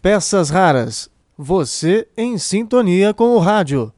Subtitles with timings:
[0.00, 1.10] Peças raras.
[1.36, 3.92] Você em sintonia com o rádio.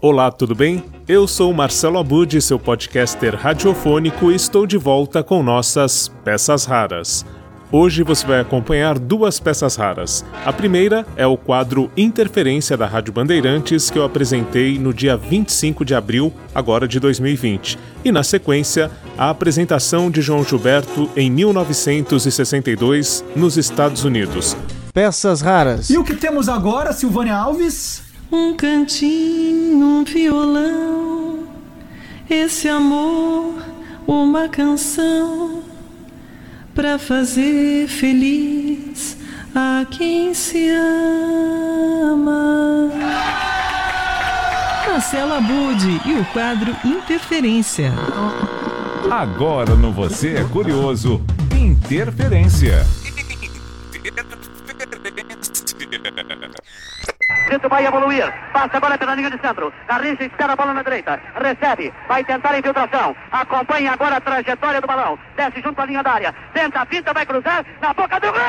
[0.00, 0.84] Olá, tudo bem?
[1.08, 7.24] Eu sou Marcelo Abud, seu podcaster radiofônico, e estou de volta com nossas peças raras.
[7.70, 10.24] Hoje você vai acompanhar duas peças raras.
[10.42, 15.84] A primeira é o quadro Interferência da Rádio Bandeirantes que eu apresentei no dia 25
[15.84, 17.78] de abril, agora de 2020.
[18.02, 24.56] E na sequência, a apresentação de João Gilberto em 1962 nos Estados Unidos.
[24.94, 25.90] Peças raras.
[25.90, 28.02] E o que temos agora, Silvânia Alves?
[28.32, 31.40] Um cantinho, um violão,
[32.30, 33.62] esse amor,
[34.06, 35.67] uma canção
[36.78, 39.16] para fazer feliz
[39.52, 42.88] a quem se ama.
[44.86, 47.92] Marcelo Abude e o quadro Interferência.
[49.10, 51.20] Agora no Você é Curioso,
[51.52, 52.86] Interferência.
[57.48, 58.30] Brito vai evoluir.
[58.52, 59.72] Passa agora pela linha de centro.
[59.88, 61.18] Garrincha espera a bola na direita.
[61.34, 61.90] Recebe.
[62.06, 63.16] Vai tentar a infiltração.
[63.32, 65.18] Acompanha agora a trajetória do balão.
[65.34, 66.34] Desce junto à linha da área.
[66.52, 67.64] Tenta a pinta, vai cruzar.
[67.80, 68.40] Na boca do gol!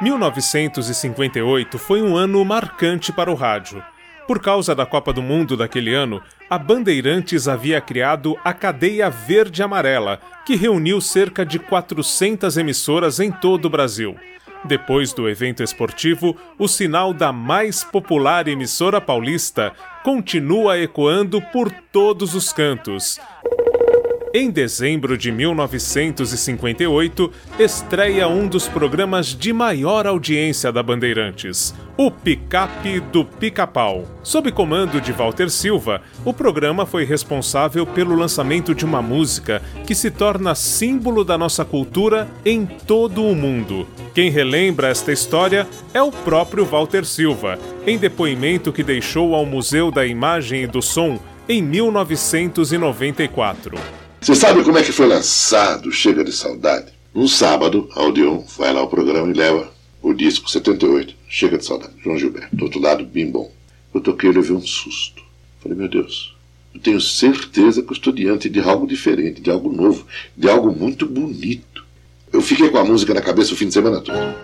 [0.00, 3.82] 1958 foi um ano marcante para o rádio.
[4.28, 10.20] Por causa da Copa do Mundo daquele ano, a Bandeirantes havia criado a Cadeia Verde-Amarela,
[10.46, 14.16] que reuniu cerca de 400 emissoras em todo o Brasil.
[14.64, 19.72] Depois do evento esportivo, o sinal da mais popular emissora paulista
[20.04, 23.18] continua ecoando por todos os cantos.
[24.34, 32.98] Em dezembro de 1958, estreia um dos programas de maior audiência da Bandeirantes, o Picape
[32.98, 34.06] do Pica-Pau.
[34.22, 39.94] Sob comando de Walter Silva, o programa foi responsável pelo lançamento de uma música que
[39.94, 43.86] se torna símbolo da nossa cultura em todo o mundo.
[44.14, 49.90] Quem relembra esta história é o próprio Walter Silva, em depoimento que deixou ao Museu
[49.90, 54.01] da Imagem e do Som em 1994.
[54.22, 56.92] Você sabe como é que foi lançado Chega de Saudade?
[57.12, 59.68] Um sábado, a Odeon vai lá ao programa e leva
[60.00, 62.54] o disco 78, Chega de Saudade, João Gilberto.
[62.54, 63.50] Do outro lado, Bim Bom.
[63.92, 65.24] Eu toquei e levei um susto.
[65.60, 66.36] Falei, meu Deus,
[66.72, 70.06] eu tenho certeza que eu estou diante de algo diferente, de algo novo,
[70.36, 71.84] de algo muito bonito.
[72.32, 74.36] Eu fiquei com a música na cabeça o fim de semana todo.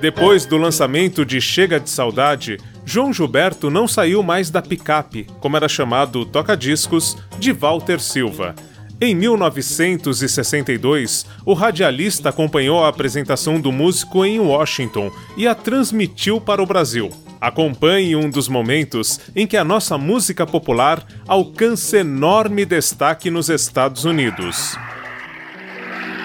[0.00, 5.56] Depois do lançamento de Chega de Saudade, João Gilberto não saiu mais da picape, como
[5.56, 8.54] era chamado o toca-discos, de Walter Silva.
[9.00, 16.62] Em 1962, o radialista acompanhou a apresentação do músico em Washington e a transmitiu para
[16.62, 17.10] o Brasil.
[17.40, 24.04] Acompanhe um dos momentos em que a nossa música popular alcança enorme destaque nos Estados
[24.04, 24.76] Unidos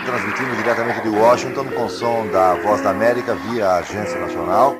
[0.09, 4.78] transmitindo diretamente de Washington com som da Voz da América via Agência Nacional.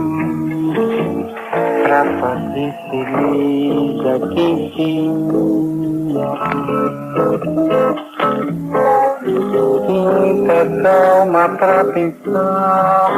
[1.84, 4.90] pra fazer feliz a quem se
[9.23, 13.12] Muita calma pra pensar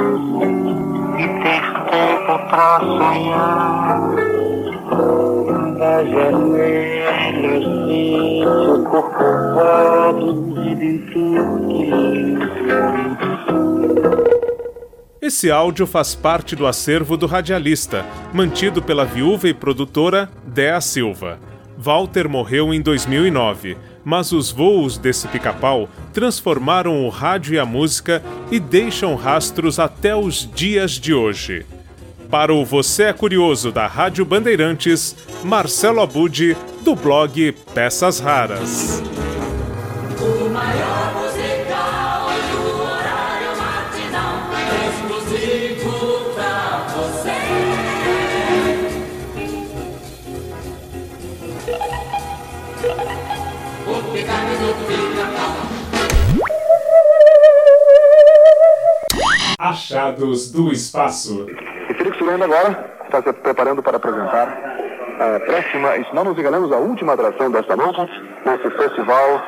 [1.18, 4.00] e ter tempo pra sonhar.
[5.78, 7.14] Da janela
[7.88, 9.64] sinto o corpo
[10.76, 11.74] dentro
[15.24, 21.40] esse áudio faz parte do acervo do radialista, mantido pela viúva e produtora Dea Silva.
[21.78, 28.22] Walter morreu em 2009, mas os voos desse pica-pau transformaram o rádio e a música
[28.52, 31.66] e deixam rastros até os dias de hoje.
[32.30, 39.04] Para o Você é Curioso da Rádio Bandeirantes, Marcelo Abud, do blog Peças Raras.
[59.94, 61.46] Achados do Espaço.
[61.88, 64.48] E Felix Surenda agora está se preparando para apresentar
[65.20, 68.10] a próxima, e se não nos enganamos, a última atração desta noite,
[68.44, 69.42] nesse Festival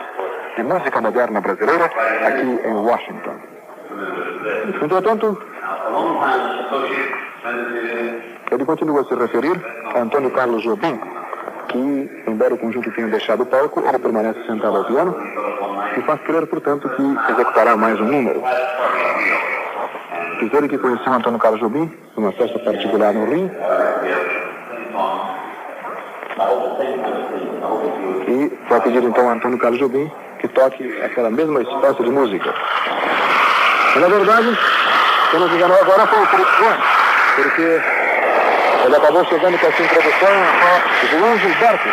[0.56, 3.36] de Música Moderna Brasileira, aqui em Washington.
[4.84, 5.42] Entretanto,
[8.52, 9.60] Ele continua a se referir
[9.96, 11.00] a Antônio Carlos Jobim,
[11.70, 15.16] que, embora o conjunto tenha deixado o palco, ele permanece sentado ao piano
[15.98, 18.44] e faz crer, portanto, que executará mais um número.
[20.42, 23.52] Ele que conheceu Antônio Carlos Jobim numa festa particular no Rio
[28.28, 32.54] e vai pedir então a Antônio Carlos Jobim que toque aquela mesma espécie de música.
[33.96, 34.58] E, na verdade,
[35.32, 36.52] quem nos enganou agora foi o Felipe
[37.36, 37.82] porque
[38.86, 41.90] ele acabou chegando com essa introdução a João Gilberto.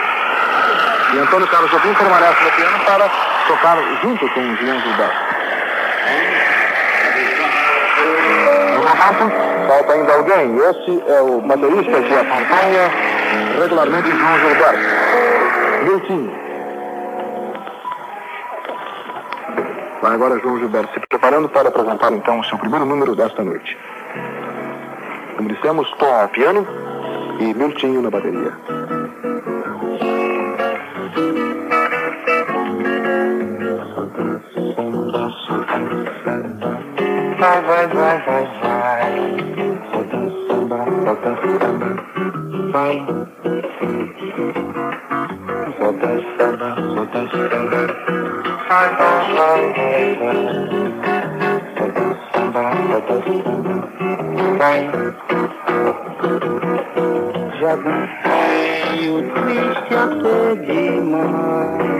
[1.14, 3.10] E Antônio Carlos Jobim permanece no piano para
[3.46, 5.32] tocar junto com o João Gilberto.
[8.94, 10.56] Momento, falta ainda alguém.
[10.56, 12.90] Esse é o baterista que acompanha
[13.60, 15.84] regularmente João Gilberto.
[15.84, 16.32] Miltinho.
[20.02, 23.78] Vai agora João Gilberto se preparando para apresentar então o seu primeiro número desta noite.
[25.36, 26.66] Como dissemos, Tom ao piano
[27.40, 28.52] e Miltinho na bateria.
[37.42, 39.10] Vai, vai, vai, vai, vai.
[39.90, 41.90] Solta samba, solta samba.
[42.70, 42.94] Vai.
[45.76, 47.82] Solta samba, solta samba.
[48.68, 50.38] Vai, vai, vai, vai, vai.
[52.32, 52.62] Samba,
[52.92, 53.74] solta samba.
[54.58, 54.80] Vai.
[57.60, 61.90] Já dancei o triste até demais.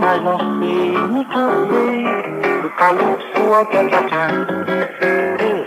[0.00, 2.21] Mas não sei, me cansei
[2.82, 4.26] do calypso até tchá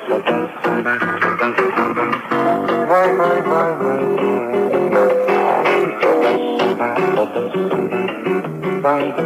[0.07, 2.06] Solta samba, solta samba.
[2.88, 4.00] Vai, vai, vai, vai,
[8.81, 9.25] vai.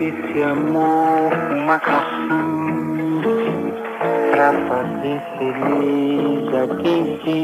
[0.00, 2.82] Esse amor, uma canção
[4.30, 7.38] pra fazer feliz a quem se.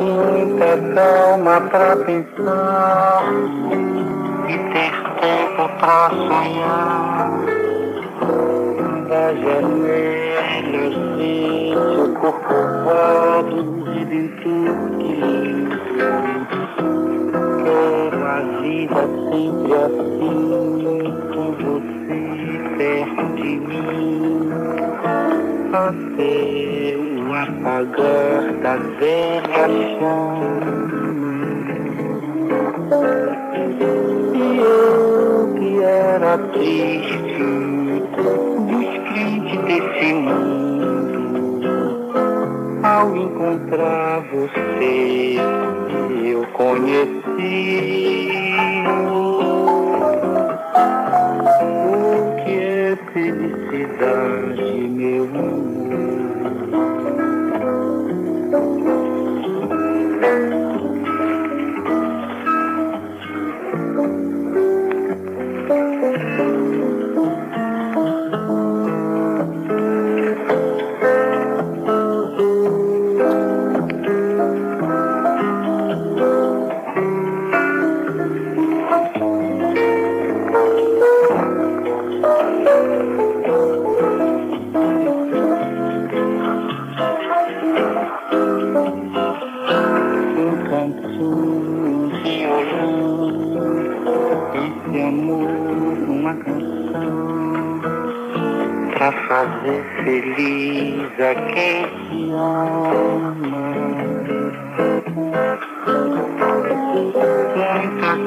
[0.00, 3.24] Muita calma pra pensar
[4.48, 7.28] e ter tempo pra sonhar.
[9.08, 10.16] Da janela
[11.16, 12.54] vi seu corpo
[12.84, 13.25] voado,
[36.52, 37.44] triste,
[38.68, 40.75] descrente desse mundo,
[42.96, 45.36] ao encontrar você,
[46.24, 47.18] eu conheci
[52.08, 55.85] o que é felicidade, meu amor.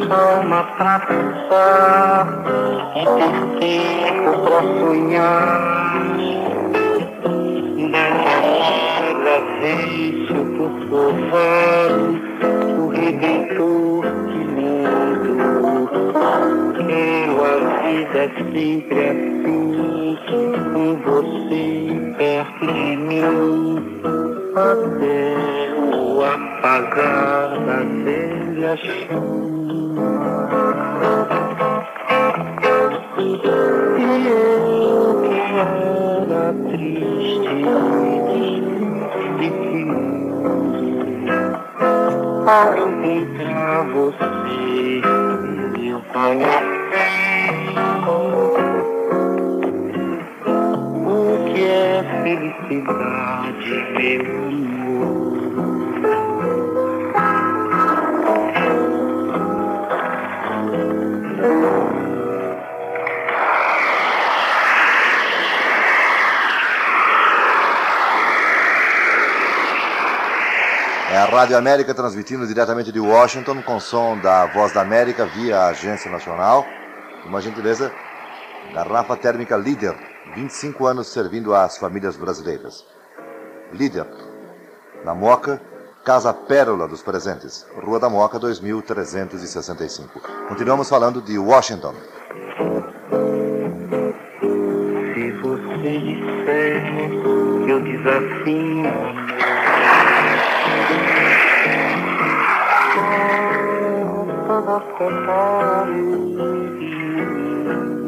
[0.08, 2.28] Calma pra pensar,
[2.96, 5.80] é ter tempo pra sonhar.
[7.92, 11.90] Daquela vez eu por provar
[12.78, 16.00] o redentor de mundo.
[16.90, 17.48] Eu a
[17.84, 20.18] vida é sempre assim,
[20.74, 21.66] com você
[22.18, 23.20] perto de mim,
[24.56, 29.40] até o apagar da velha chama.
[33.18, 37.54] E eu que era triste
[39.40, 39.80] e que
[42.48, 45.02] ao encontrar você,
[45.92, 46.90] eu conheci
[52.76, 55.40] meu amor.
[71.12, 75.66] É a Rádio América transmitindo diretamente de Washington com som da Voz da América via
[75.66, 76.68] Agência Nacional.
[77.26, 77.92] Uma gentileza,
[78.74, 79.96] garrafa térmica Líder,
[80.36, 82.86] 25 anos servindo às famílias brasileiras.
[83.74, 84.08] Líder,
[85.04, 85.62] na Moca,
[86.04, 90.20] Casa Pérola dos Presentes, Rua da Moca 2365.
[90.48, 91.94] Continuamos falando de Washington.
[95.14, 96.82] Se você disser
[97.66, 99.20] que eu desafio
[105.00, 107.99] toda Se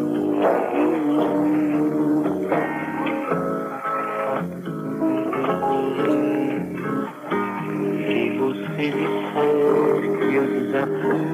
[8.90, 11.32] disser que eu desafio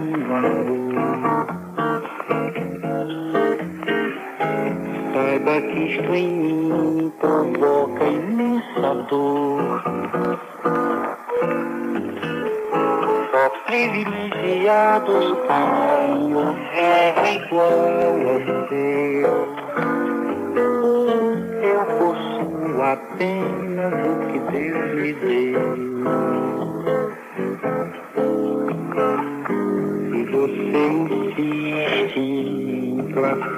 [5.14, 5.84] Saiba que
[6.16, 9.84] em mim provoca imensa dor.
[13.32, 13.50] Só
[16.74, 17.14] é.
[21.64, 25.88] Eu possuo apenas o que Deus me deu.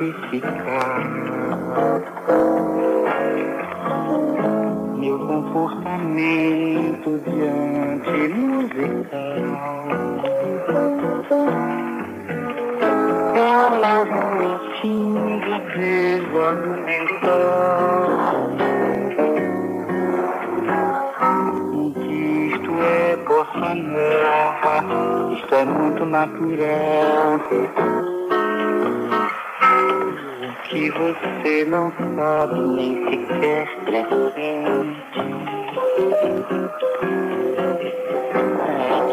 [0.02, 1.04] Em classificar
[4.98, 9.36] meu comportamento diante musical,
[13.36, 18.08] ela não me xinga mesmo argumentar.
[21.94, 22.14] Que
[22.48, 24.76] isto é bossa nova,
[25.34, 27.40] isto é muito natural.
[31.00, 35.00] Você não sabe nem sequer presente.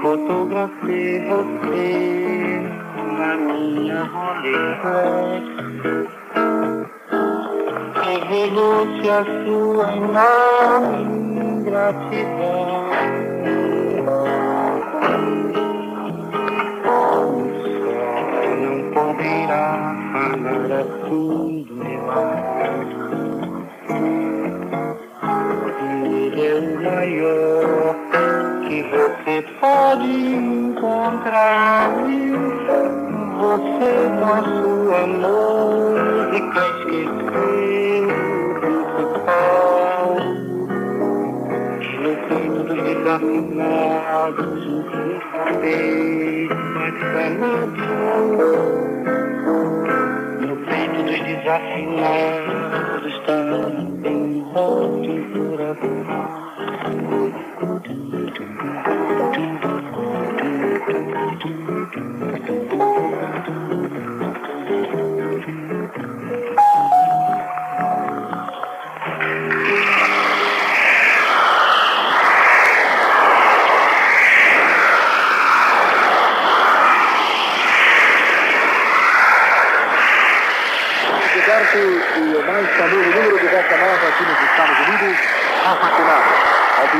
[0.00, 2.62] Fotografei você
[3.18, 5.44] na minha Rolleiflex.
[8.04, 11.16] Revelou-se a sua enorme.
[20.46, 22.86] Falar assim do meu amor.
[26.04, 27.94] Ele é o maior
[28.68, 31.90] que você pode encontrar.
[33.38, 38.06] Você com a sua música esqueceu
[38.40, 40.08] o principal.
[42.02, 43.86] No peito dos desafinados,
[46.74, 47.76] mais canado.
[49.06, 49.25] No
[51.46, 57.35] peito dos desafinados também volte o coração.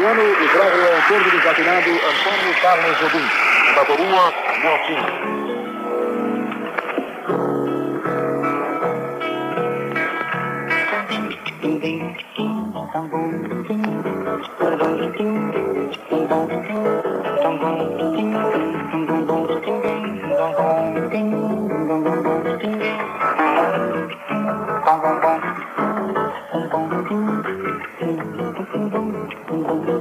[0.07, 3.27] Ao piano, o breve autor do desafinado Antônio Carlos Jobim.
[3.67, 4.33] Na bateria,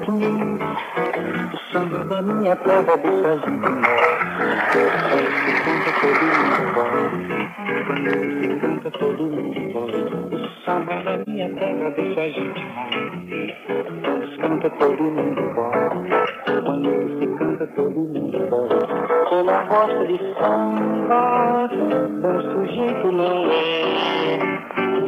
[0.07, 3.65] O samba da minha terra a gente
[4.69, 5.31] Quando
[5.65, 6.73] canta todo mundo
[7.87, 9.89] Quando se canta todo mundo vai
[10.31, 11.49] O samba da minha
[13.89, 15.89] Quando se canta todo mundo vai
[16.61, 18.37] Quando se canta todo mundo
[20.05, 21.67] de samba
[22.21, 24.05] Bom sujeito não é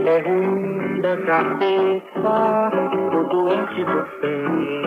[0.08, 4.87] é ruim da cabeça, tô doente do pé.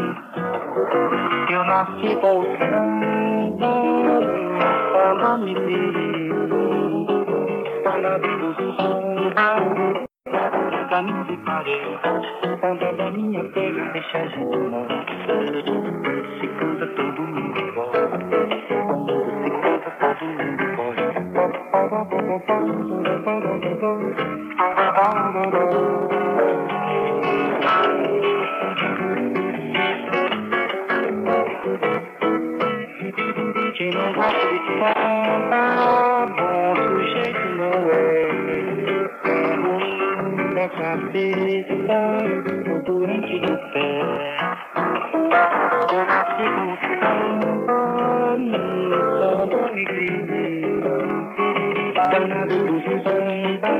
[1.70, 3.70] Eu nasci com o samba,
[4.92, 6.48] samba me deu.
[7.84, 9.46] Danado do samba,
[10.26, 11.82] nunca me separei.
[12.60, 14.84] Samba da minha terra, deixa a gente não.
[16.40, 16.48] Se
[16.96, 17.90] todo mundo vai.
[18.86, 19.54] Quando se
[20.02, 20.70] todo mundo
[25.70, 25.89] Quem
[40.90, 43.88] ruim da cabeça, ou doente do pé.
[45.92, 46.70] Eu nasci com
[47.00, 50.80] samba, no samba me criei.
[51.94, 53.72] Danado do samba,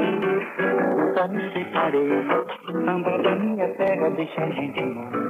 [0.96, 2.10] nunca me separei.
[2.84, 5.29] Samba da minha terra deixa a gente mal.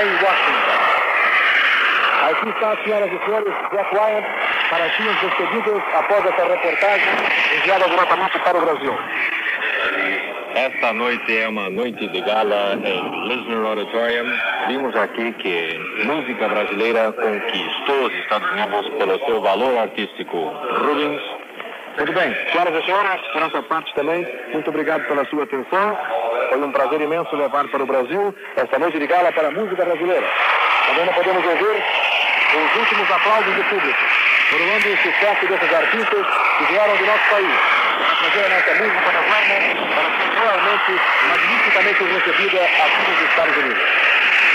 [0.00, 0.88] Em Washington.
[2.30, 4.28] Aqui está, senhoras e senhores, Jack Wyatt,
[4.70, 7.08] para as suas despedidas após essa reportagem
[7.56, 8.98] enviada diretamente para o Brasil.
[10.54, 14.26] Esta noite é uma noite de gala em Lisner Auditorium.
[14.68, 20.36] Vimos aqui que música brasileira conquistou os Estados Unidos pelo seu valor artístico.
[20.38, 21.20] Rubens.
[21.96, 25.98] Muito bem, senhoras e senhores, por nossa parte também, muito obrigado pela sua atenção.
[26.48, 29.84] Foi um prazer imenso levar para o Brasil esta noite de gala para a música
[29.84, 30.26] brasileira.
[30.86, 31.84] Também não podemos ouvir
[32.56, 33.98] os últimos aplausos do público,
[34.50, 37.52] coroando o sucesso desses artistas que vieram do nosso país
[37.98, 39.58] para trazer a nossa música moderna
[39.94, 40.92] para ser realmente,
[41.28, 43.82] magnificamente recebida aqui nos Estados Unidos.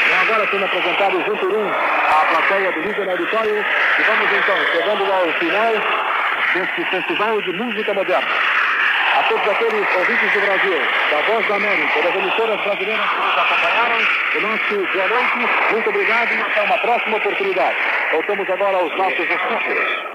[0.05, 3.65] Então agora sendo apresentado junto um à plateia do Líder Auditório
[3.99, 5.73] e vamos então chegando ao final
[6.53, 8.52] deste Festival de Música Moderna.
[9.13, 10.73] A todos aqueles ouvintes do Brasil,
[11.11, 13.97] da Voz da América, das emissoras brasileiras que nos acompanharam,
[14.35, 17.77] o nosso boa noite, muito obrigado e até uma próxima oportunidade.
[18.11, 20.13] Voltamos agora aos nossos estúdios.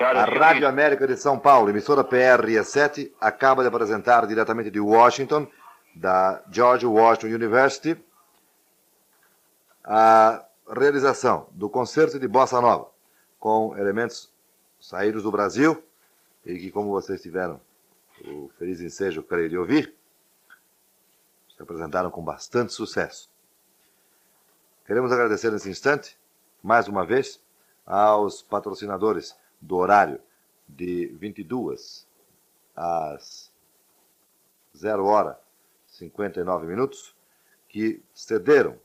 [0.00, 5.46] A Rádio América de São Paulo, emissora PRE7, acaba de apresentar diretamente de Washington,
[5.94, 7.96] da George Washington University,
[9.84, 10.42] a
[10.76, 12.88] realização do concerto de Bossa Nova,
[13.38, 14.28] com elementos
[14.80, 15.80] saídos do Brasil
[16.46, 17.60] e que, como vocês tiveram
[18.24, 19.92] o feliz ensejo, creio, de ouvir,
[21.54, 23.28] se apresentaram com bastante sucesso.
[24.86, 26.16] Queremos agradecer nesse instante,
[26.62, 27.42] mais uma vez,
[27.84, 30.20] aos patrocinadores do horário
[30.68, 32.06] de 22
[32.74, 33.52] às
[34.76, 35.40] 0 hora
[35.86, 37.14] 59 minutos,
[37.68, 38.78] que cederam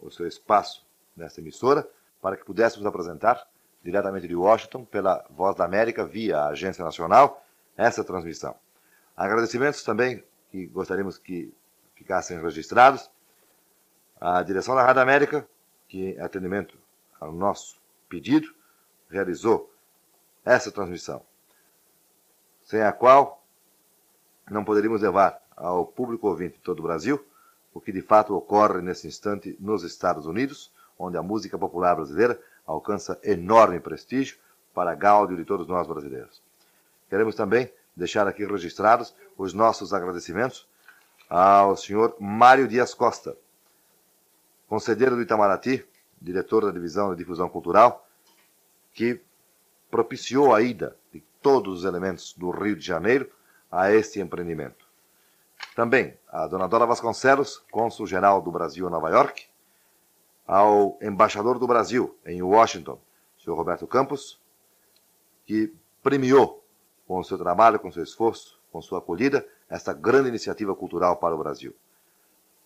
[0.00, 0.84] o seu espaço
[1.16, 1.88] nessa emissora
[2.20, 3.49] para que pudéssemos apresentar
[3.82, 7.44] diretamente de Washington, pela Voz da América, via a Agência Nacional,
[7.76, 8.54] essa transmissão.
[9.16, 11.52] Agradecimentos também que gostaríamos que
[11.94, 13.10] ficassem registrados
[14.20, 15.48] à direção da Rádio América,
[15.88, 16.78] que, em atendimento
[17.20, 18.52] ao nosso pedido,
[19.08, 19.72] realizou
[20.44, 21.22] essa transmissão,
[22.62, 23.44] sem a qual
[24.50, 27.24] não poderíamos levar ao público ouvinte de todo o Brasil
[27.72, 32.40] o que de fato ocorre nesse instante nos Estados Unidos, onde a música popular brasileira
[32.70, 34.38] alcança enorme prestígio
[34.72, 36.40] para gáudio de todos nós brasileiros.
[37.08, 40.68] Queremos também deixar aqui registrados os nossos agradecimentos
[41.28, 43.36] ao senhor Mário Dias Costa,
[44.68, 45.84] conselheiro do Itamaraty,
[46.20, 48.06] diretor da Divisão de Difusão Cultural,
[48.94, 49.20] que
[49.90, 53.28] propiciou a ida de todos os elementos do Rio de Janeiro
[53.70, 54.86] a este empreendimento.
[55.74, 59.49] Também a dona Dora Vasconcelos, cônsul-geral do Brasil em Nova York,
[60.50, 62.98] ao embaixador do Brasil em Washington,
[63.38, 64.36] senhor Roberto Campos,
[65.46, 66.64] que premiou
[67.06, 71.38] com seu trabalho, com seu esforço, com sua acolhida, esta grande iniciativa cultural para o
[71.38, 71.72] Brasil.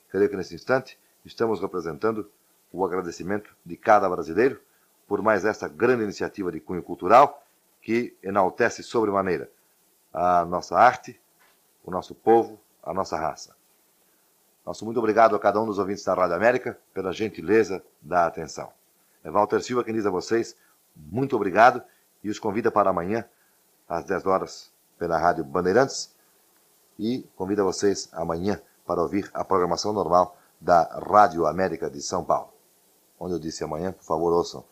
[0.09, 2.31] Creio que nesse instante estamos representando
[2.73, 4.59] o agradecimento de cada brasileiro
[5.07, 7.45] por mais esta grande iniciativa de cunho cultural
[7.83, 9.51] que enaltece sobremaneira
[10.11, 11.21] a nossa arte,
[11.85, 13.55] o nosso povo, a nossa raça.
[14.65, 18.71] Nosso muito obrigado a cada um dos ouvintes da Rádio América pela gentileza da atenção.
[19.23, 20.57] É Walter Silva quem diz a vocês
[20.97, 21.83] muito obrigado
[22.23, 23.25] e os convida para amanhã,
[23.89, 26.15] às 10 horas, pela Rádio Bandeirantes
[26.99, 32.49] e convida vocês amanhã para ouvir a programação normal da Rádio América de São Paulo.
[33.19, 34.65] Onde eu disse amanhã, por favor, ouçam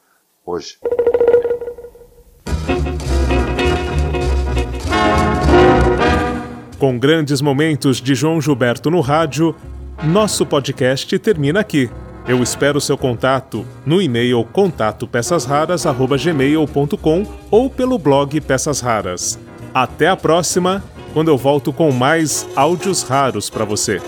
[0.46, 0.78] hoje.
[6.78, 9.54] Com grandes momentos de João Gilberto no rádio,
[10.04, 11.88] nosso podcast termina aqui.
[12.26, 19.38] Eu espero seu contato no e-mail contatopeçasraras@gmail.com ou pelo blog Peças Raras.
[19.74, 24.00] Até a próxima, quando eu volto com mais áudios raros para você.